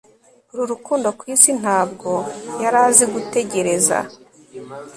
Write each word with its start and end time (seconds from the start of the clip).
uru 0.51 0.63
rukundo, 0.71 1.07
kwisi, 1.19 1.49
ntabwo 1.61 2.09
yari 2.61 2.77
azi 2.87 3.05
gutegereza 3.13 3.97